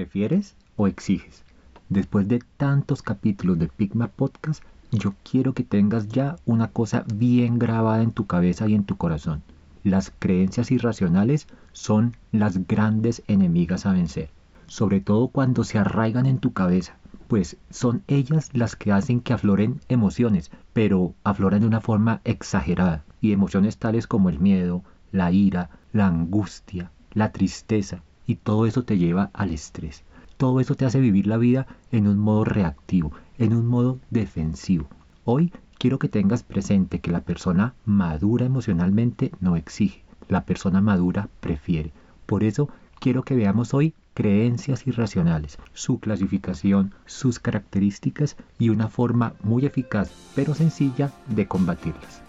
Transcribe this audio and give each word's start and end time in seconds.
¿Prefieres 0.00 0.56
o 0.76 0.86
exiges? 0.86 1.44
Después 1.90 2.26
de 2.26 2.38
tantos 2.56 3.02
capítulos 3.02 3.58
de 3.58 3.68
Pigma 3.68 4.06
Podcast, 4.08 4.64
yo 4.90 5.12
quiero 5.30 5.52
que 5.52 5.62
tengas 5.62 6.08
ya 6.08 6.36
una 6.46 6.68
cosa 6.68 7.04
bien 7.14 7.58
grabada 7.58 8.02
en 8.02 8.12
tu 8.12 8.26
cabeza 8.26 8.66
y 8.66 8.74
en 8.74 8.84
tu 8.84 8.96
corazón. 8.96 9.42
Las 9.84 10.10
creencias 10.18 10.70
irracionales 10.70 11.48
son 11.72 12.16
las 12.32 12.66
grandes 12.66 13.22
enemigas 13.26 13.84
a 13.84 13.92
vencer, 13.92 14.30
sobre 14.66 15.02
todo 15.02 15.28
cuando 15.28 15.64
se 15.64 15.76
arraigan 15.76 16.24
en 16.24 16.38
tu 16.38 16.54
cabeza, 16.54 16.96
pues 17.28 17.58
son 17.68 18.02
ellas 18.08 18.48
las 18.54 18.76
que 18.76 18.92
hacen 18.92 19.20
que 19.20 19.34
afloren 19.34 19.80
emociones, 19.90 20.50
pero 20.72 21.12
afloran 21.24 21.60
de 21.60 21.66
una 21.66 21.82
forma 21.82 22.22
exagerada, 22.24 23.04
y 23.20 23.32
emociones 23.32 23.76
tales 23.76 24.06
como 24.06 24.30
el 24.30 24.38
miedo, 24.38 24.82
la 25.12 25.30
ira, 25.30 25.68
la 25.92 26.06
angustia, 26.06 26.90
la 27.12 27.32
tristeza, 27.32 28.02
y 28.26 28.36
todo 28.36 28.66
eso 28.66 28.84
te 28.84 28.98
lleva 28.98 29.30
al 29.32 29.50
estrés. 29.50 30.04
Todo 30.36 30.60
eso 30.60 30.74
te 30.74 30.86
hace 30.86 31.00
vivir 31.00 31.26
la 31.26 31.36
vida 31.36 31.66
en 31.92 32.06
un 32.06 32.18
modo 32.18 32.44
reactivo, 32.44 33.12
en 33.38 33.54
un 33.54 33.66
modo 33.66 33.98
defensivo. 34.10 34.88
Hoy 35.24 35.52
quiero 35.78 35.98
que 35.98 36.08
tengas 36.08 36.42
presente 36.42 37.00
que 37.00 37.10
la 37.10 37.20
persona 37.20 37.74
madura 37.84 38.46
emocionalmente 38.46 39.32
no 39.40 39.56
exige, 39.56 40.02
la 40.28 40.44
persona 40.44 40.80
madura 40.80 41.28
prefiere. 41.40 41.92
Por 42.26 42.44
eso 42.44 42.68
quiero 43.00 43.22
que 43.22 43.34
veamos 43.34 43.74
hoy 43.74 43.94
creencias 44.14 44.86
irracionales, 44.86 45.58
su 45.72 45.98
clasificación, 46.00 46.94
sus 47.06 47.38
características 47.38 48.36
y 48.58 48.68
una 48.68 48.88
forma 48.88 49.34
muy 49.42 49.66
eficaz 49.66 50.10
pero 50.34 50.54
sencilla 50.54 51.12
de 51.28 51.46
combatirlas. 51.46 52.22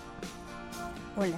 Hola, 1.17 1.38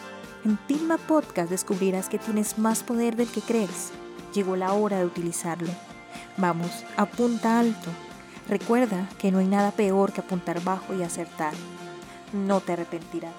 En 0.43 0.57
Pilma 0.57 0.97
Podcast 0.97 1.51
descubrirás 1.51 2.09
que 2.09 2.17
tienes 2.17 2.57
más 2.57 2.81
poder 2.81 3.15
del 3.15 3.27
que 3.27 3.41
crees. 3.41 3.91
Llegó 4.33 4.55
la 4.55 4.73
hora 4.73 4.97
de 4.97 5.05
utilizarlo. 5.05 5.69
Vamos, 6.37 6.83
apunta 6.97 7.59
alto. 7.59 7.89
Recuerda 8.49 9.07
que 9.19 9.31
no 9.31 9.37
hay 9.37 9.45
nada 9.45 9.69
peor 9.69 10.11
que 10.11 10.21
apuntar 10.21 10.63
bajo 10.63 10.95
y 10.95 11.03
acertar. 11.03 11.53
No 12.33 12.59
te 12.59 12.73
arrepentirás. 12.73 13.35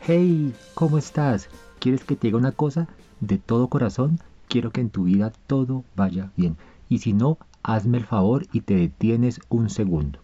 Hey, 0.00 0.52
¿cómo 0.74 0.98
estás? 0.98 1.48
¿Quieres 1.78 2.02
que 2.02 2.16
te 2.16 2.26
diga 2.26 2.38
una 2.38 2.50
cosa? 2.50 2.88
De 3.20 3.38
todo 3.38 3.68
corazón, 3.68 4.18
quiero 4.48 4.72
que 4.72 4.80
en 4.80 4.90
tu 4.90 5.04
vida 5.04 5.32
todo 5.46 5.84
vaya 5.94 6.32
bien. 6.36 6.56
Y 6.88 6.98
si 6.98 7.12
no, 7.12 7.38
hazme 7.62 7.98
el 7.98 8.06
favor 8.06 8.48
y 8.52 8.62
te 8.62 8.74
detienes 8.74 9.40
un 9.48 9.70
segundo. 9.70 10.18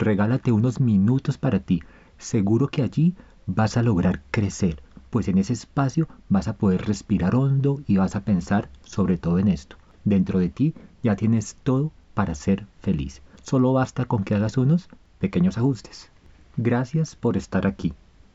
Regálate 0.00 0.50
unos 0.50 0.80
minutos 0.80 1.36
para 1.36 1.58
ti. 1.58 1.82
Seguro 2.16 2.68
que 2.68 2.80
allí 2.80 3.14
vas 3.46 3.76
a 3.76 3.82
lograr 3.82 4.22
crecer, 4.30 4.82
pues 5.10 5.28
en 5.28 5.36
ese 5.36 5.52
espacio 5.52 6.08
vas 6.30 6.48
a 6.48 6.56
poder 6.56 6.86
respirar 6.86 7.34
hondo 7.34 7.82
y 7.86 7.98
vas 7.98 8.16
a 8.16 8.24
pensar 8.24 8.70
sobre 8.82 9.18
todo 9.18 9.38
en 9.38 9.48
esto. 9.48 9.76
Dentro 10.06 10.38
de 10.38 10.48
ti 10.48 10.72
ya 11.02 11.16
tienes 11.16 11.54
todo 11.62 11.92
para 12.14 12.34
ser 12.34 12.64
feliz. 12.80 13.20
Solo 13.42 13.74
basta 13.74 14.06
con 14.06 14.24
que 14.24 14.34
hagas 14.34 14.56
unos 14.56 14.88
pequeños 15.18 15.58
ajustes. 15.58 16.10
Gracias 16.56 17.14
por 17.14 17.36
estar 17.36 17.66
aquí. 17.66 17.92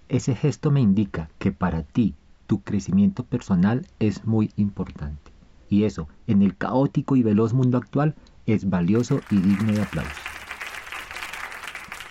Ese 0.07 0.35
gesto 0.35 0.69
me 0.69 0.81
indica 0.81 1.31
que 1.39 1.51
para 1.51 1.81
ti 1.81 2.13
tu 2.45 2.61
crecimiento 2.61 3.23
personal 3.23 3.87
es 3.97 4.23
muy 4.23 4.51
importante. 4.55 5.31
Y 5.67 5.85
eso, 5.85 6.07
en 6.27 6.43
el 6.43 6.55
caótico 6.55 7.15
y 7.15 7.23
veloz 7.23 7.53
mundo 7.53 7.79
actual, 7.79 8.13
es 8.45 8.69
valioso 8.69 9.21
y 9.31 9.37
digno 9.37 9.73
de 9.73 9.81
aplauso. 9.81 10.24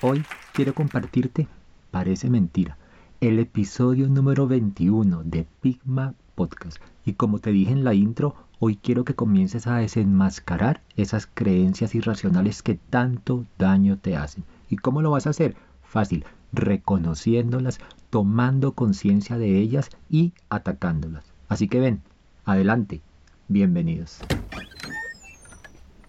Hoy 0.07 0.23
quiero 0.53 0.75
compartirte, 0.75 1.49
parece 1.91 2.29
mentira, 2.29 2.77
el 3.23 3.39
episodio 3.39 4.07
número 4.07 4.47
21 4.47 5.23
de 5.25 5.47
Pigma 5.63 6.13
Podcast. 6.35 6.77
Y 7.07 7.15
como 7.15 7.39
te 7.39 7.53
dije 7.53 7.73
en 7.73 7.85
la 7.85 7.95
intro, 7.95 8.35
hoy 8.59 8.77
quiero 8.77 9.07
que 9.07 9.15
comiences 9.15 9.67
a 9.67 9.79
desenmascarar 9.79 10.83
esas 10.97 11.27
creencias 11.27 11.95
irracionales 11.95 12.63
que 12.63 12.75
tanto 12.75 13.47
daño 13.57 13.97
te 13.97 14.15
hacen. 14.15 14.45
¿Y 14.69 14.77
cómo 14.77 15.01
lo 15.01 15.11
vas 15.11 15.27
a 15.27 15.31
hacer? 15.31 15.57
Fácil, 15.83 16.27
reconociéndolas, 16.53 17.79
tomando 18.11 18.73
conciencia 18.73 19.39
de 19.39 19.59
ellas 19.59 19.89
y 20.11 20.35
atacándolas. 20.51 21.25
Así 21.49 21.67
que 21.67 21.81
ven, 21.81 22.03
adelante, 22.45 23.01
bienvenidos. 23.49 24.21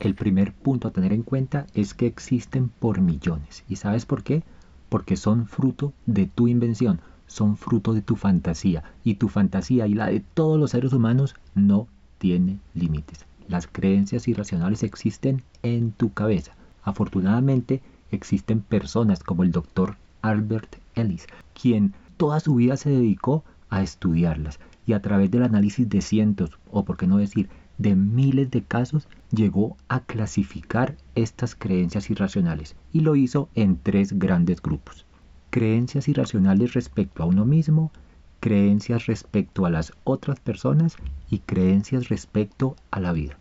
El 0.06 0.14
primer 0.14 0.54
punto 0.54 0.88
a 0.88 0.92
tener 0.92 1.14
en 1.14 1.24
cuenta 1.24 1.66
es 1.74 1.96
que 1.96 2.06
existen 2.06 2.70
por 2.70 3.02
millones. 3.02 3.64
¿Y 3.68 3.78
sabes 3.78 4.06
por 4.06 4.22
qué? 4.22 4.44
Porque 4.88 5.18
son 5.18 5.48
fruto 5.48 5.94
de 6.06 6.28
tu 6.28 6.48
invención, 6.48 7.00
son 7.26 7.58
fruto 7.58 7.92
de 7.92 8.04
tu 8.04 8.16
fantasía. 8.16 8.84
Y 9.04 9.16
tu 9.16 9.30
fantasía 9.30 9.88
y 9.88 9.96
la 9.96 10.06
de 10.06 10.20
todos 10.20 10.60
los 10.60 10.70
seres 10.70 10.94
humanos 10.94 11.34
no 11.56 11.88
tiene 12.20 12.60
límites. 12.76 13.26
Las 13.48 13.66
creencias 13.66 14.28
irracionales 14.28 14.84
existen 14.84 15.42
en 15.64 15.92
tu 15.92 16.14
cabeza. 16.14 16.52
Afortunadamente, 16.84 17.82
existen 18.12 18.60
personas 18.60 19.24
como 19.24 19.42
el 19.42 19.52
doctor 19.52 19.96
Albert 20.22 20.76
Ellis, 20.94 21.26
quien 21.60 21.96
toda 22.18 22.40
su 22.42 22.54
vida 22.54 22.78
se 22.78 22.92
dedicó 22.92 23.44
a 23.72 23.82
estudiarlas 23.82 24.60
y 24.86 24.94
a 24.94 25.02
través 25.02 25.32
del 25.32 25.42
análisis 25.42 25.90
de 25.90 26.02
cientos, 26.02 26.52
o 26.70 26.86
por 26.86 26.96
qué 26.96 27.08
no 27.08 27.18
decir, 27.18 27.50
de 27.78 27.96
miles 27.96 28.52
de 28.52 28.64
casos, 28.64 29.08
llegó 29.32 29.78
a 29.88 30.02
clasificar 30.02 30.96
estas 31.16 31.56
creencias 31.56 32.10
irracionales 32.10 32.76
y 32.92 33.02
lo 33.02 33.16
hizo 33.16 33.50
en 33.56 33.78
tres 33.78 34.18
grandes 34.18 34.62
grupos. 34.62 35.06
Creencias 35.50 36.08
irracionales 36.08 36.74
respecto 36.74 37.24
a 37.24 37.26
uno 37.26 37.46
mismo, 37.46 37.92
creencias 38.40 39.06
respecto 39.06 39.66
a 39.66 39.70
las 39.70 39.94
otras 40.04 40.40
personas 40.40 40.98
y 41.30 41.40
creencias 41.40 42.10
respecto 42.10 42.76
a 42.92 43.00
la 43.00 43.12
vida. 43.12 43.38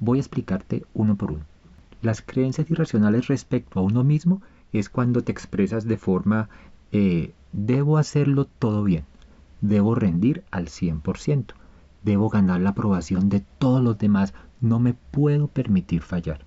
Voy 0.00 0.18
a 0.18 0.22
explicarte 0.22 0.84
uno 0.94 1.16
por 1.16 1.32
uno. 1.32 1.44
Las 2.00 2.22
creencias 2.22 2.70
irracionales 2.70 3.26
respecto 3.26 3.80
a 3.80 3.82
uno 3.82 4.04
mismo 4.04 4.40
es 4.72 4.88
cuando 4.88 5.22
te 5.22 5.32
expresas 5.32 5.84
de 5.86 5.96
forma 5.96 6.48
eh, 6.92 7.32
debo 7.52 7.98
hacerlo 7.98 8.46
todo 8.46 8.84
bien, 8.84 9.04
debo 9.60 9.94
rendir 9.94 10.44
al 10.50 10.68
100%, 10.68 11.54
debo 12.08 12.30
ganar 12.30 12.62
la 12.62 12.70
aprobación 12.70 13.28
de 13.28 13.40
todos 13.58 13.82
los 13.82 13.98
demás, 13.98 14.32
no 14.62 14.78
me 14.78 14.94
puedo 14.94 15.46
permitir 15.46 16.00
fallar. 16.00 16.46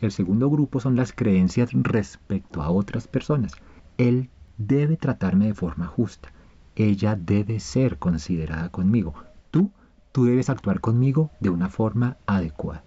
El 0.00 0.10
segundo 0.10 0.48
grupo 0.48 0.80
son 0.80 0.96
las 0.96 1.12
creencias 1.12 1.70
respecto 1.74 2.62
a 2.62 2.70
otras 2.70 3.08
personas. 3.08 3.52
Él 3.98 4.30
debe 4.56 4.96
tratarme 4.96 5.48
de 5.48 5.54
forma 5.54 5.86
justa. 5.86 6.32
Ella 6.76 7.14
debe 7.14 7.60
ser 7.60 7.98
considerada 7.98 8.70
conmigo. 8.70 9.12
Tú, 9.50 9.70
tú 10.12 10.24
debes 10.24 10.48
actuar 10.48 10.80
conmigo 10.80 11.30
de 11.40 11.50
una 11.50 11.68
forma 11.68 12.16
adecuada. 12.26 12.82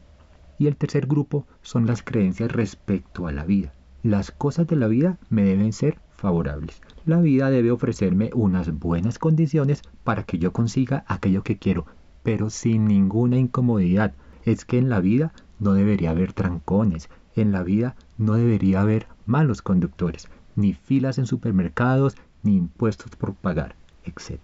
Y 0.57 0.65
el 0.65 0.77
tercer 0.77 1.05
grupo 1.05 1.45
son 1.61 1.85
las 1.85 2.01
creencias 2.01 2.51
respecto 2.51 3.27
a 3.27 3.31
la 3.31 3.45
vida. 3.45 3.71
Las 4.01 4.31
cosas 4.31 4.65
de 4.65 4.77
la 4.77 4.87
vida 4.87 5.19
me 5.29 5.43
deben 5.43 5.73
ser 5.73 5.99
favorables. 6.09 6.81
La 7.05 7.21
vida 7.21 7.51
debe 7.51 7.69
ofrecerme 7.69 8.31
unas 8.33 8.71
buenas 8.71 9.19
condiciones 9.19 9.83
para 10.03 10.23
que 10.23 10.39
yo 10.39 10.53
consiga 10.53 11.05
aquello 11.07 11.43
que 11.43 11.57
quiero, 11.59 11.85
pero 12.25 12.49
sin 12.49 12.85
ninguna 12.85 13.37
incomodidad. 13.37 14.15
Es 14.45 14.65
que 14.65 14.79
en 14.79 14.89
la 14.89 14.99
vida 14.99 15.31
no 15.59 15.73
debería 15.73 16.09
haber 16.09 16.33
trancones, 16.33 17.07
en 17.35 17.51
la 17.51 17.61
vida 17.61 17.95
no 18.17 18.33
debería 18.33 18.81
haber 18.81 19.05
malos 19.27 19.61
conductores, 19.61 20.27
ni 20.55 20.73
filas 20.73 21.19
en 21.19 21.27
supermercados, 21.27 22.15
ni 22.41 22.57
impuestos 22.57 23.15
por 23.15 23.35
pagar, 23.35 23.75
etc. 24.05 24.39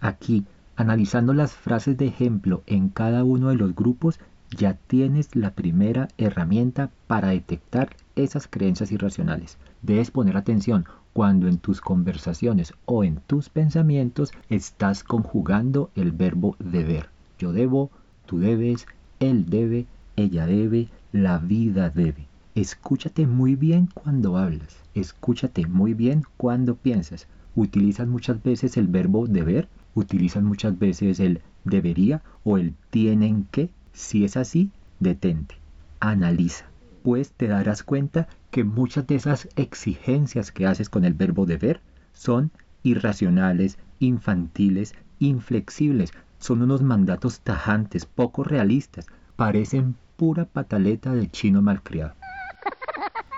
Aquí, 0.00 0.44
analizando 0.76 1.34
las 1.34 1.52
frases 1.52 1.98
de 1.98 2.06
ejemplo 2.06 2.62
en 2.66 2.90
cada 2.90 3.24
uno 3.24 3.48
de 3.48 3.56
los 3.56 3.74
grupos, 3.74 4.20
ya 4.56 4.74
tienes 4.74 5.34
la 5.34 5.50
primera 5.50 6.06
herramienta 6.18 6.90
para 7.08 7.30
detectar 7.30 7.96
esas 8.14 8.46
creencias 8.46 8.92
irracionales. 8.92 9.58
Debes 9.82 10.12
poner 10.12 10.36
atención 10.36 10.84
cuando 11.12 11.48
en 11.48 11.58
tus 11.58 11.80
conversaciones 11.80 12.72
o 12.84 13.02
en 13.02 13.16
tus 13.26 13.48
pensamientos 13.48 14.32
estás 14.48 15.02
conjugando 15.02 15.90
el 15.96 16.12
verbo 16.12 16.54
deber. 16.60 17.15
Yo 17.38 17.52
debo, 17.52 17.90
tú 18.26 18.38
debes, 18.38 18.86
él 19.20 19.46
debe, 19.46 19.86
ella 20.16 20.46
debe, 20.46 20.88
la 21.12 21.38
vida 21.38 21.90
debe. 21.90 22.26
Escúchate 22.54 23.26
muy 23.26 23.54
bien 23.54 23.88
cuando 23.92 24.38
hablas. 24.38 24.76
Escúchate 24.94 25.66
muy 25.66 25.92
bien 25.92 26.22
cuando 26.38 26.74
piensas. 26.76 27.28
Utilizas 27.54 28.08
muchas 28.08 28.42
veces 28.42 28.76
el 28.76 28.88
verbo 28.88 29.26
deber, 29.26 29.68
utilizas 29.94 30.42
muchas 30.42 30.78
veces 30.78 31.20
el 31.20 31.40
debería 31.64 32.22
o 32.44 32.56
el 32.56 32.74
tienen 32.90 33.46
que. 33.50 33.70
Si 33.92 34.24
es 34.24 34.36
así, 34.36 34.70
detente, 35.00 35.56
analiza, 36.00 36.66
pues 37.02 37.32
te 37.32 37.48
darás 37.48 37.82
cuenta 37.82 38.28
que 38.50 38.64
muchas 38.64 39.06
de 39.06 39.16
esas 39.16 39.48
exigencias 39.56 40.52
que 40.52 40.66
haces 40.66 40.88
con 40.88 41.04
el 41.04 41.14
verbo 41.14 41.44
deber 41.44 41.80
son 42.12 42.50
irracionales, 42.82 43.78
infantiles, 44.00 44.94
inflexibles, 45.18 46.12
son 46.38 46.62
unos 46.62 46.82
mandatos 46.82 47.40
tajantes, 47.40 48.06
poco 48.06 48.44
realistas, 48.44 49.06
parecen 49.36 49.96
pura 50.16 50.44
pataleta 50.44 51.14
de 51.14 51.30
chino 51.30 51.62
malcriado. 51.62 52.14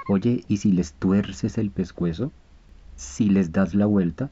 Oye, 0.08 0.44
¿y 0.48 0.56
si 0.58 0.72
les 0.72 0.94
tuerces 0.94 1.58
el 1.58 1.70
pescuezo? 1.70 2.32
¿Si 2.96 3.28
les 3.28 3.52
das 3.52 3.74
la 3.74 3.86
vuelta? 3.86 4.30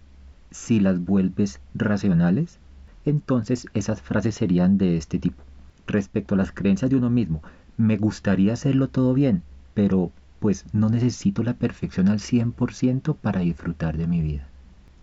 ¿Si 0.50 0.80
las 0.80 1.04
vuelves 1.04 1.60
racionales? 1.74 2.58
Entonces 3.04 3.66
esas 3.74 4.00
frases 4.00 4.34
serían 4.34 4.78
de 4.78 4.96
este 4.96 5.18
tipo. 5.18 5.42
Respecto 5.86 6.34
a 6.34 6.38
las 6.38 6.50
creencias 6.50 6.90
de 6.90 6.96
uno 6.96 7.10
mismo, 7.10 7.42
me 7.76 7.96
gustaría 7.96 8.54
hacerlo 8.54 8.88
todo 8.88 9.14
bien, 9.14 9.42
pero 9.74 10.10
pues 10.40 10.64
no 10.72 10.88
necesito 10.88 11.42
la 11.42 11.54
perfección 11.54 12.08
al 12.08 12.20
100% 12.20 13.14
para 13.14 13.40
disfrutar 13.40 13.96
de 13.96 14.06
mi 14.06 14.20
vida. 14.20 14.48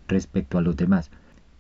Respecto 0.08 0.58
a 0.58 0.62
los 0.62 0.76
demás, 0.76 1.12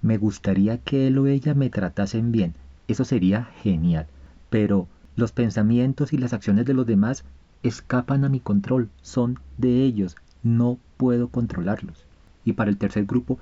me 0.03 0.17
gustaría 0.17 0.77
que 0.77 1.07
él 1.07 1.17
o 1.17 1.27
ella 1.27 1.55
me 1.55 1.69
tratasen 1.69 2.31
bien, 2.31 2.53
eso 2.87 3.05
sería 3.05 3.45
genial, 3.63 4.05
pero 4.49 4.87
los 5.15 5.31
pensamientos 5.31 6.11
y 6.11 6.17
las 6.17 6.33
acciones 6.33 6.65
de 6.65 6.73
los 6.73 6.85
demás 6.85 7.23
escapan 7.63 8.25
a 8.25 8.29
mi 8.29 8.41
control, 8.41 8.89
son 9.01 9.39
de 9.57 9.83
ellos, 9.83 10.17
no 10.43 10.77
puedo 10.97 11.29
controlarlos. 11.29 12.05
Y 12.43 12.53
para 12.53 12.69
el 12.69 12.77
tercer 12.77 13.05
grupo, 13.05 13.39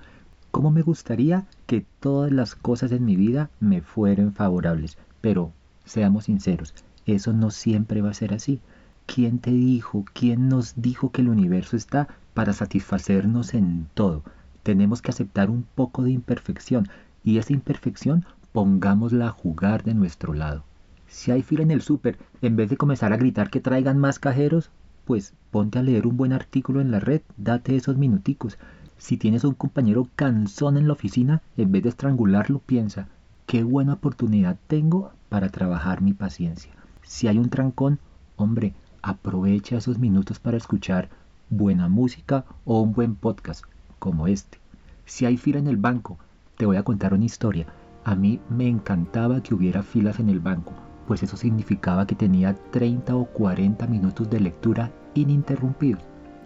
¿cómo 0.51 0.69
me 0.69 0.83
gustaría 0.83 1.47
que 1.65 1.83
todas 1.99 2.31
las 2.31 2.53
cosas 2.53 2.91
en 2.91 3.05
mi 3.05 3.15
vida 3.15 3.49
me 3.59 3.81
fueran 3.81 4.31
favorables? 4.31 4.99
Pero 5.19 5.51
seamos 5.83 6.25
sinceros, 6.25 6.75
eso 7.07 7.33
no 7.33 7.49
siempre 7.49 8.01
va 8.01 8.11
a 8.11 8.13
ser 8.13 8.35
así. 8.35 8.61
¿Quién 9.07 9.39
te 9.39 9.49
dijo, 9.49 10.05
quién 10.13 10.47
nos 10.47 10.79
dijo 10.79 11.11
que 11.11 11.21
el 11.21 11.29
universo 11.29 11.75
está 11.75 12.07
para 12.35 12.53
satisfacernos 12.53 13.55
en 13.55 13.87
todo? 13.95 14.21
Tenemos 14.63 15.01
que 15.01 15.11
aceptar 15.11 15.49
un 15.49 15.63
poco 15.63 16.03
de 16.03 16.11
imperfección 16.11 16.87
y 17.23 17.37
esa 17.37 17.53
imperfección 17.53 18.25
pongámosla 18.51 19.27
a 19.27 19.31
jugar 19.31 19.83
de 19.83 19.93
nuestro 19.93 20.33
lado. 20.33 20.63
Si 21.07 21.31
hay 21.31 21.41
fila 21.41 21.63
en 21.63 21.71
el 21.71 21.81
súper, 21.81 22.17
en 22.41 22.55
vez 22.55 22.69
de 22.69 22.77
comenzar 22.77 23.11
a 23.11 23.17
gritar 23.17 23.49
que 23.49 23.59
traigan 23.59 23.97
más 23.97 24.19
cajeros, 24.19 24.69
pues 25.05 25.33
ponte 25.49 25.79
a 25.79 25.83
leer 25.83 26.07
un 26.07 26.15
buen 26.15 26.31
artículo 26.31 26.79
en 26.79 26.91
la 26.91 26.99
red, 26.99 27.21
date 27.37 27.75
esos 27.75 27.97
minuticos. 27.97 28.57
Si 28.97 29.17
tienes 29.17 29.43
un 29.43 29.55
compañero 29.55 30.07
cansón 30.15 30.77
en 30.77 30.87
la 30.87 30.93
oficina, 30.93 31.41
en 31.57 31.71
vez 31.71 31.83
de 31.83 31.89
estrangularlo, 31.89 32.59
piensa, 32.59 33.07
qué 33.47 33.63
buena 33.63 33.93
oportunidad 33.93 34.57
tengo 34.67 35.11
para 35.27 35.49
trabajar 35.49 36.01
mi 36.01 36.13
paciencia. 36.13 36.71
Si 37.01 37.27
hay 37.27 37.37
un 37.39 37.49
trancón, 37.49 37.99
hombre, 38.35 38.73
aprovecha 39.01 39.77
esos 39.77 39.97
minutos 39.97 40.39
para 40.39 40.57
escuchar 40.57 41.09
buena 41.49 41.89
música 41.89 42.45
o 42.63 42.79
un 42.81 42.93
buen 42.93 43.15
podcast 43.15 43.65
como 44.01 44.25
este. 44.27 44.57
Si 45.05 45.25
hay 45.25 45.37
fila 45.37 45.59
en 45.59 45.67
el 45.67 45.77
banco, 45.77 46.17
te 46.57 46.65
voy 46.65 46.75
a 46.75 46.83
contar 46.83 47.13
una 47.13 47.25
historia. 47.25 47.67
A 48.03 48.15
mí 48.15 48.39
me 48.49 48.67
encantaba 48.67 49.43
que 49.43 49.53
hubiera 49.53 49.83
filas 49.83 50.19
en 50.19 50.27
el 50.29 50.39
banco, 50.39 50.73
pues 51.07 51.21
eso 51.21 51.37
significaba 51.37 52.07
que 52.07 52.15
tenía 52.15 52.55
30 52.71 53.15
o 53.15 53.25
40 53.25 53.85
minutos 53.85 54.27
de 54.29 54.39
lectura 54.39 54.91
ininterrumpidos. 55.13 56.01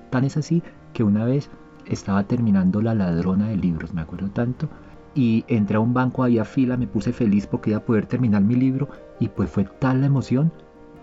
Tan 0.09 0.25
es 0.25 0.35
así 0.35 0.61
que 0.91 1.03
una 1.03 1.23
vez 1.23 1.49
estaba 1.85 2.23
terminando 2.25 2.81
La 2.81 2.93
ladrona 2.93 3.47
de 3.47 3.55
libros, 3.55 3.93
me 3.93 4.01
acuerdo 4.01 4.29
tanto, 4.29 4.67
y 5.13 5.45
entré 5.47 5.77
a 5.77 5.79
un 5.79 5.93
banco, 5.93 6.25
había 6.25 6.43
fila, 6.43 6.75
me 6.75 6.87
puse 6.87 7.13
feliz 7.13 7.47
porque 7.47 7.69
iba 7.69 7.79
a 7.79 7.85
poder 7.85 8.05
terminar 8.05 8.41
mi 8.43 8.55
libro 8.55 8.89
y 9.21 9.29
pues 9.29 9.49
fue 9.49 9.63
tal 9.63 10.01
la 10.01 10.07
emoción 10.07 10.51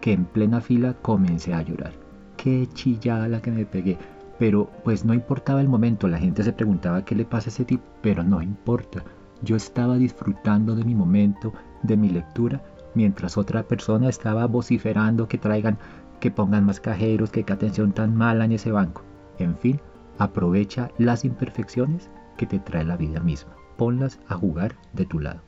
que 0.02 0.12
en 0.12 0.26
plena 0.26 0.60
fila 0.60 0.94
comencé 1.00 1.55
a 1.55 1.62
llorar. 1.62 1.93
Qué 2.37 2.69
chillada 2.75 3.26
la 3.28 3.40
que 3.40 3.50
me 3.50 3.64
pegué. 3.64 3.96
Pero 4.42 4.68
pues 4.82 5.04
no 5.04 5.14
importaba 5.14 5.60
el 5.60 5.68
momento, 5.68 6.08
la 6.08 6.18
gente 6.18 6.42
se 6.42 6.52
preguntaba 6.52 7.04
qué 7.04 7.14
le 7.14 7.24
pasa 7.24 7.48
a 7.48 7.52
ese 7.52 7.64
tipo, 7.64 7.84
pero 8.02 8.24
no 8.24 8.42
importa. 8.42 9.04
Yo 9.40 9.54
estaba 9.54 9.96
disfrutando 9.98 10.74
de 10.74 10.82
mi 10.82 10.96
momento, 10.96 11.52
de 11.84 11.96
mi 11.96 12.08
lectura, 12.08 12.60
mientras 12.96 13.38
otra 13.38 13.62
persona 13.62 14.08
estaba 14.08 14.48
vociferando 14.48 15.28
que 15.28 15.38
traigan, 15.38 15.78
que 16.18 16.32
pongan 16.32 16.66
más 16.66 16.80
cajeros, 16.80 17.30
que 17.30 17.44
qué 17.44 17.52
atención 17.52 17.92
tan 17.92 18.16
mala 18.16 18.44
en 18.44 18.50
ese 18.50 18.72
banco. 18.72 19.04
En 19.38 19.56
fin, 19.56 19.80
aprovecha 20.18 20.90
las 20.98 21.24
imperfecciones 21.24 22.10
que 22.36 22.46
te 22.46 22.58
trae 22.58 22.84
la 22.84 22.96
vida 22.96 23.20
misma. 23.20 23.52
Ponlas 23.76 24.18
a 24.26 24.34
jugar 24.34 24.74
de 24.92 25.06
tu 25.06 25.20
lado. 25.20 25.38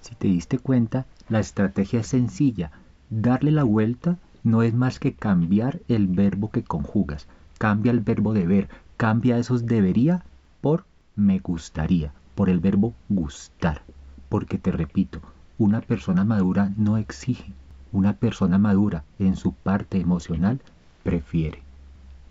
Si 0.00 0.14
te 0.14 0.28
diste 0.28 0.58
cuenta, 0.58 1.04
la 1.28 1.40
estrategia 1.40 2.00
es 2.00 2.06
sencilla. 2.06 2.70
Darle 3.10 3.50
la 3.50 3.64
vuelta 3.64 4.16
no 4.42 4.62
es 4.62 4.72
más 4.72 4.98
que 5.00 5.12
cambiar 5.12 5.80
el 5.86 6.06
verbo 6.06 6.50
que 6.50 6.64
conjugas. 6.64 7.28
Cambia 7.62 7.92
el 7.92 8.00
verbo 8.00 8.34
deber, 8.34 8.68
cambia 8.96 9.38
esos 9.38 9.66
debería 9.66 10.24
por 10.60 10.84
me 11.14 11.38
gustaría, 11.38 12.12
por 12.34 12.50
el 12.50 12.58
verbo 12.58 12.92
gustar. 13.08 13.82
Porque 14.28 14.58
te 14.58 14.72
repito, 14.72 15.20
una 15.58 15.80
persona 15.80 16.24
madura 16.24 16.72
no 16.76 16.96
exige, 16.96 17.52
una 17.92 18.14
persona 18.14 18.58
madura 18.58 19.04
en 19.20 19.36
su 19.36 19.52
parte 19.52 20.00
emocional 20.00 20.60
prefiere. 21.04 21.62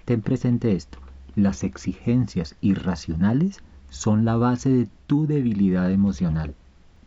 Ten 0.04 0.22
presente 0.22 0.76
esto, 0.76 0.98
las 1.38 1.64
exigencias 1.64 2.58
irracionales 2.60 3.64
son 3.90 4.26
la 4.26 4.36
base 4.36 4.70
de 4.70 4.90
tu 5.08 5.28
debilidad 5.28 5.90
emocional. 5.92 6.56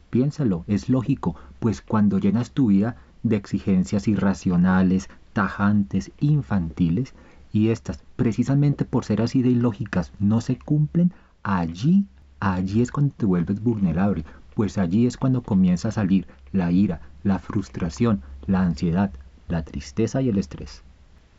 Piénsalo, 0.08 0.64
es 0.66 0.88
lógico, 0.88 1.36
pues 1.60 1.82
cuando 1.82 2.18
llenas 2.18 2.52
tu 2.52 2.68
vida 2.68 2.96
de 3.22 3.36
exigencias 3.36 4.08
irracionales, 4.08 5.10
tajantes, 5.34 6.10
infantiles, 6.20 7.12
y 7.54 7.68
estas, 7.68 8.02
precisamente 8.16 8.84
por 8.84 9.04
ser 9.04 9.22
así 9.22 9.40
de 9.40 9.50
ilógicas, 9.50 10.10
no 10.18 10.40
se 10.40 10.58
cumplen, 10.58 11.12
allí, 11.44 12.04
allí 12.40 12.82
es 12.82 12.90
cuando 12.90 13.14
te 13.16 13.26
vuelves 13.26 13.62
vulnerable, 13.62 14.24
pues 14.56 14.76
allí 14.76 15.06
es 15.06 15.16
cuando 15.16 15.40
comienza 15.40 15.88
a 15.88 15.92
salir 15.92 16.26
la 16.50 16.72
ira, 16.72 17.00
la 17.22 17.38
frustración, 17.38 18.22
la 18.48 18.62
ansiedad, 18.62 19.12
la 19.46 19.62
tristeza 19.62 20.20
y 20.20 20.30
el 20.30 20.38
estrés. 20.38 20.82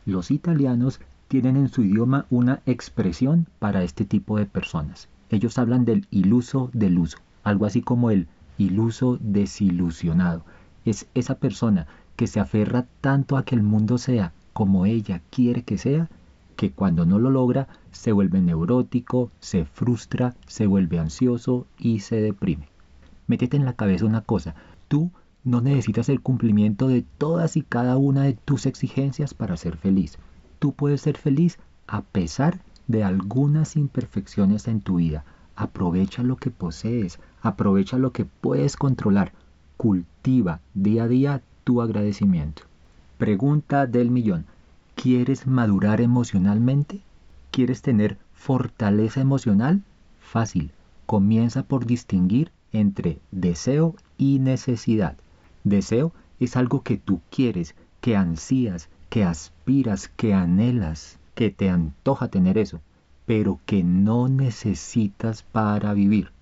Los 0.06 0.30
italianos 0.30 1.00
tienen 1.28 1.58
en 1.58 1.68
su 1.68 1.82
idioma 1.82 2.24
una 2.30 2.60
expresión 2.64 3.46
para 3.58 3.82
este 3.82 4.06
tipo 4.06 4.38
de 4.38 4.46
personas. 4.46 5.10
Ellos 5.28 5.58
hablan 5.58 5.84
del 5.84 6.06
iluso 6.10 6.70
deluso, 6.72 7.18
algo 7.44 7.66
así 7.66 7.82
como 7.82 8.10
el 8.10 8.26
iluso 8.56 9.18
desilusionado. 9.20 10.46
Es 10.86 11.08
esa 11.12 11.34
persona 11.34 11.86
que 12.16 12.26
se 12.26 12.40
aferra 12.40 12.86
tanto 13.02 13.36
a 13.36 13.44
que 13.44 13.54
el 13.54 13.62
mundo 13.62 13.98
sea 13.98 14.32
como 14.56 14.86
ella 14.86 15.20
quiere 15.28 15.64
que 15.64 15.76
sea, 15.76 16.08
que 16.56 16.70
cuando 16.70 17.04
no 17.04 17.18
lo 17.18 17.28
logra 17.28 17.68
se 17.92 18.10
vuelve 18.12 18.40
neurótico, 18.40 19.30
se 19.38 19.66
frustra, 19.66 20.34
se 20.46 20.66
vuelve 20.66 20.98
ansioso 20.98 21.66
y 21.78 22.00
se 22.00 22.22
deprime. 22.22 22.70
Métete 23.26 23.58
en 23.58 23.66
la 23.66 23.74
cabeza 23.74 24.06
una 24.06 24.22
cosa, 24.22 24.54
tú 24.88 25.10
no 25.44 25.60
necesitas 25.60 26.08
el 26.08 26.22
cumplimiento 26.22 26.88
de 26.88 27.04
todas 27.18 27.58
y 27.58 27.60
cada 27.60 27.98
una 27.98 28.22
de 28.22 28.32
tus 28.32 28.64
exigencias 28.64 29.34
para 29.34 29.58
ser 29.58 29.76
feliz. 29.76 30.16
Tú 30.58 30.72
puedes 30.72 31.02
ser 31.02 31.18
feliz 31.18 31.58
a 31.86 32.00
pesar 32.00 32.62
de 32.86 33.04
algunas 33.04 33.76
imperfecciones 33.76 34.68
en 34.68 34.80
tu 34.80 34.96
vida. 34.96 35.26
Aprovecha 35.54 36.22
lo 36.22 36.36
que 36.36 36.50
posees, 36.50 37.20
aprovecha 37.42 37.98
lo 37.98 38.12
que 38.12 38.24
puedes 38.24 38.78
controlar. 38.78 39.34
Cultiva 39.76 40.62
día 40.72 41.04
a 41.04 41.08
día 41.08 41.42
tu 41.64 41.82
agradecimiento. 41.82 42.62
Pregunta 43.18 43.86
del 43.86 44.10
millón. 44.10 44.44
¿Quieres 44.94 45.46
madurar 45.46 46.02
emocionalmente? 46.02 47.00
¿Quieres 47.50 47.80
tener 47.80 48.18
fortaleza 48.34 49.22
emocional? 49.22 49.80
Fácil. 50.20 50.70
Comienza 51.06 51.62
por 51.62 51.86
distinguir 51.86 52.52
entre 52.72 53.18
deseo 53.30 53.94
y 54.18 54.38
necesidad. 54.38 55.16
Deseo 55.64 56.12
es 56.40 56.58
algo 56.58 56.82
que 56.82 56.98
tú 56.98 57.22
quieres, 57.30 57.74
que 58.02 58.16
ansías, 58.16 58.90
que 59.08 59.24
aspiras, 59.24 60.08
que 60.08 60.34
anhelas, 60.34 61.18
que 61.34 61.48
te 61.48 61.70
antoja 61.70 62.28
tener 62.28 62.58
eso, 62.58 62.82
pero 63.24 63.60
que 63.64 63.82
no 63.82 64.28
necesitas 64.28 65.42
para 65.42 65.94
vivir. 65.94 66.32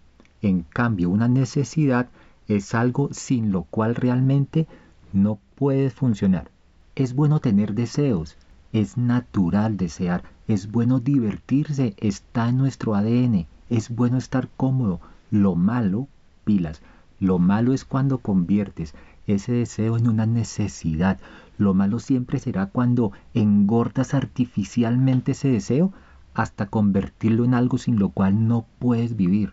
En 0.42 0.62
cambio, 0.62 1.08
una 1.10 1.28
necesidad 1.28 2.08
es 2.48 2.74
algo 2.74 3.10
sin 3.12 3.52
lo 3.52 3.62
cual 3.62 3.94
realmente 3.94 4.66
no 5.12 5.38
puedes 5.54 5.94
funcionar. 5.94 6.53
Es 6.96 7.14
bueno 7.16 7.40
tener 7.40 7.74
deseos, 7.74 8.36
es 8.72 8.96
natural 8.96 9.76
desear, 9.76 10.22
es 10.46 10.70
bueno 10.70 11.00
divertirse, 11.00 11.94
está 11.96 12.48
en 12.48 12.58
nuestro 12.58 12.94
ADN, 12.94 13.48
es 13.68 13.90
bueno 13.90 14.16
estar 14.16 14.48
cómodo. 14.56 15.00
Lo 15.32 15.56
malo, 15.56 16.06
pilas, 16.44 16.82
lo 17.18 17.40
malo 17.40 17.72
es 17.72 17.84
cuando 17.84 18.18
conviertes 18.18 18.94
ese 19.26 19.50
deseo 19.50 19.96
en 19.96 20.06
una 20.06 20.26
necesidad. 20.26 21.18
Lo 21.58 21.74
malo 21.74 21.98
siempre 21.98 22.38
será 22.38 22.66
cuando 22.66 23.10
engordas 23.32 24.14
artificialmente 24.14 25.32
ese 25.32 25.48
deseo 25.48 25.92
hasta 26.32 26.66
convertirlo 26.66 27.44
en 27.44 27.54
algo 27.54 27.76
sin 27.76 27.98
lo 27.98 28.10
cual 28.10 28.46
no 28.46 28.66
puedes 28.78 29.16
vivir. 29.16 29.52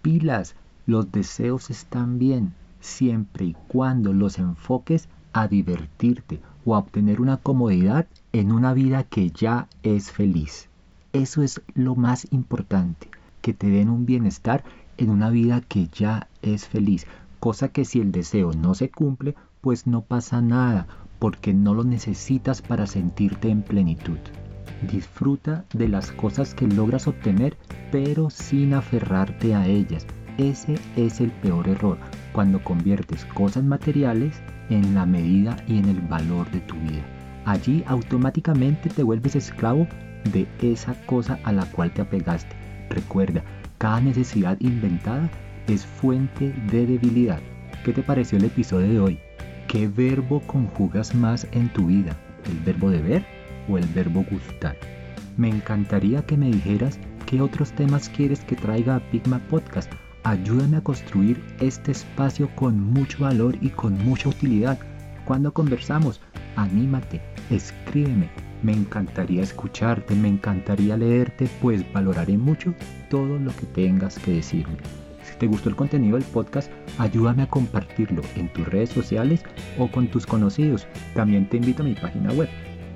Pilas, 0.00 0.54
los 0.86 1.12
deseos 1.12 1.68
están 1.68 2.18
bien, 2.18 2.54
siempre 2.80 3.44
y 3.44 3.56
cuando 3.66 4.14
los 4.14 4.38
enfoques 4.38 5.10
a 5.40 5.48
divertirte 5.48 6.40
o 6.64 6.74
a 6.74 6.78
obtener 6.78 7.20
una 7.20 7.36
comodidad 7.36 8.06
en 8.32 8.50
una 8.52 8.74
vida 8.74 9.04
que 9.04 9.30
ya 9.30 9.68
es 9.82 10.10
feliz. 10.10 10.68
Eso 11.12 11.42
es 11.42 11.62
lo 11.74 11.94
más 11.94 12.26
importante, 12.32 13.08
que 13.40 13.54
te 13.54 13.68
den 13.68 13.88
un 13.88 14.04
bienestar 14.04 14.64
en 14.96 15.10
una 15.10 15.30
vida 15.30 15.60
que 15.60 15.88
ya 15.92 16.28
es 16.42 16.66
feliz, 16.66 17.06
cosa 17.40 17.68
que 17.68 17.84
si 17.84 18.00
el 18.00 18.10
deseo 18.12 18.52
no 18.52 18.74
se 18.74 18.90
cumple, 18.90 19.36
pues 19.60 19.86
no 19.86 20.02
pasa 20.02 20.42
nada, 20.42 20.86
porque 21.18 21.54
no 21.54 21.72
lo 21.72 21.84
necesitas 21.84 22.60
para 22.60 22.86
sentirte 22.86 23.48
en 23.48 23.62
plenitud. 23.62 24.18
Disfruta 24.90 25.64
de 25.72 25.88
las 25.88 26.12
cosas 26.12 26.54
que 26.54 26.66
logras 26.66 27.06
obtener, 27.06 27.56
pero 27.90 28.28
sin 28.30 28.74
aferrarte 28.74 29.54
a 29.54 29.66
ellas. 29.66 30.06
Ese 30.36 30.78
es 30.96 31.20
el 31.20 31.30
peor 31.30 31.68
error, 31.68 31.98
cuando 32.32 32.62
conviertes 32.62 33.24
cosas 33.24 33.64
materiales 33.64 34.40
en 34.70 34.94
la 34.94 35.06
medida 35.06 35.56
y 35.66 35.78
en 35.78 35.88
el 35.88 36.00
valor 36.00 36.50
de 36.50 36.60
tu 36.60 36.74
vida. 36.76 37.04
Allí 37.44 37.82
automáticamente 37.86 38.88
te 38.90 39.02
vuelves 39.02 39.36
esclavo 39.36 39.86
de 40.32 40.46
esa 40.60 40.94
cosa 41.06 41.38
a 41.44 41.52
la 41.52 41.64
cual 41.66 41.92
te 41.92 42.02
apegaste. 42.02 42.54
Recuerda, 42.90 43.42
cada 43.78 44.00
necesidad 44.00 44.58
inventada 44.60 45.30
es 45.66 45.86
fuente 45.86 46.52
de 46.70 46.86
debilidad. 46.86 47.40
¿Qué 47.84 47.92
te 47.92 48.02
pareció 48.02 48.38
el 48.38 48.44
episodio 48.44 48.88
de 48.88 49.00
hoy? 49.00 49.18
¿Qué 49.68 49.88
verbo 49.88 50.40
conjugas 50.40 51.14
más 51.14 51.46
en 51.52 51.68
tu 51.70 51.86
vida? 51.86 52.16
¿El 52.50 52.58
verbo 52.60 52.90
deber 52.90 53.24
o 53.68 53.78
el 53.78 53.86
verbo 53.88 54.24
gustar? 54.30 54.76
Me 55.36 55.48
encantaría 55.48 56.22
que 56.22 56.36
me 56.36 56.46
dijeras 56.46 56.98
qué 57.26 57.40
otros 57.40 57.72
temas 57.72 58.08
quieres 58.08 58.40
que 58.40 58.56
traiga 58.56 58.96
a 58.96 59.10
Pigma 59.10 59.38
Podcast. 59.50 59.92
Ayúdame 60.24 60.76
a 60.76 60.82
construir 60.82 61.42
este 61.60 61.92
espacio 61.92 62.50
con 62.56 62.80
mucho 62.80 63.18
valor 63.20 63.56
y 63.60 63.70
con 63.70 63.98
mucha 64.04 64.28
utilidad. 64.28 64.78
Cuando 65.24 65.52
conversamos, 65.52 66.20
anímate, 66.56 67.20
escríbeme. 67.50 68.28
Me 68.62 68.72
encantaría 68.72 69.42
escucharte, 69.42 70.14
me 70.14 70.28
encantaría 70.28 70.96
leerte, 70.96 71.48
pues 71.60 71.90
valoraré 71.92 72.36
mucho 72.36 72.74
todo 73.08 73.38
lo 73.38 73.54
que 73.54 73.66
tengas 73.66 74.18
que 74.18 74.32
decirme 74.32 74.78
te 75.38 75.46
gustó 75.46 75.68
el 75.68 75.76
contenido 75.76 76.16
del 76.16 76.26
podcast, 76.26 76.72
ayúdame 76.98 77.44
a 77.44 77.48
compartirlo 77.48 78.22
en 78.36 78.52
tus 78.52 78.66
redes 78.68 78.90
sociales 78.90 79.44
o 79.78 79.90
con 79.90 80.08
tus 80.08 80.26
conocidos. 80.26 80.86
También 81.14 81.48
te 81.48 81.56
invito 81.58 81.82
a 81.82 81.86
mi 81.86 81.94
página 81.94 82.32
web 82.32 82.48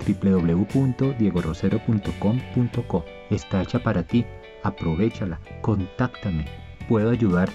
www.diegorosero.com.co. 0.06 3.04
Está 3.30 3.62
hecha 3.62 3.82
para 3.82 4.02
ti, 4.02 4.26
aprovechala, 4.62 5.40
contáctame, 5.60 6.46
puedo 6.88 7.10
ayudarte. 7.10 7.54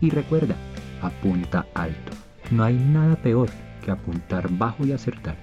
Y 0.00 0.10
recuerda, 0.10 0.54
apunta 1.02 1.66
alto. 1.74 2.12
No 2.50 2.64
hay 2.64 2.74
nada 2.74 3.16
peor 3.16 3.48
que 3.84 3.90
apuntar 3.90 4.48
bajo 4.50 4.86
y 4.86 4.92
acertar. 4.92 5.36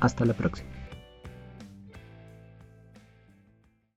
Hasta 0.00 0.24
la 0.24 0.34
próxima. 0.34 0.71